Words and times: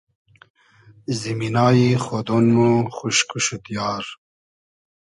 زیمینای 1.19 1.83
خۉدۉن 2.03 2.45
مۉ 2.55 2.61
خوشک 2.95 3.29
و 3.35 3.39
شودیار 3.45 4.05